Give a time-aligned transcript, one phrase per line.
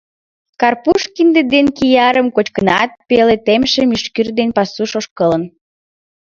[0.61, 5.43] Карпуш кинде ден киярым кочкынат, пеле темше мӱшкыр дене пасуш ошкылын.